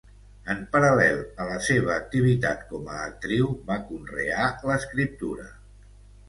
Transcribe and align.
En 0.51 0.61
paral·lel 0.75 1.19
a 1.43 1.45
la 1.49 1.59
seva 1.65 1.91
activitat 1.95 2.63
com 2.71 2.89
a 2.95 3.03
actriu, 3.09 3.51
va 3.69 3.79
conrear 3.91 4.49
l’escriptura. 4.71 5.47